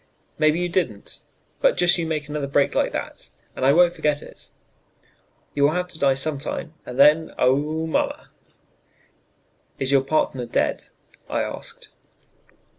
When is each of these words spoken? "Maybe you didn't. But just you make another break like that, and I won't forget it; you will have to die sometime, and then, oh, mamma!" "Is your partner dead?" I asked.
"Maybe 0.39 0.59
you 0.59 0.67
didn't. 0.67 1.19
But 1.59 1.77
just 1.77 1.99
you 1.99 2.07
make 2.07 2.27
another 2.27 2.47
break 2.47 2.73
like 2.73 2.91
that, 2.91 3.29
and 3.55 3.63
I 3.63 3.71
won't 3.71 3.93
forget 3.93 4.23
it; 4.23 4.49
you 5.53 5.61
will 5.61 5.73
have 5.73 5.89
to 5.89 5.99
die 5.99 6.15
sometime, 6.15 6.73
and 6.87 6.97
then, 6.99 7.35
oh, 7.37 7.85
mamma!" 7.85 8.31
"Is 9.77 9.91
your 9.91 10.01
partner 10.01 10.47
dead?" 10.47 10.85
I 11.29 11.43
asked. 11.43 11.89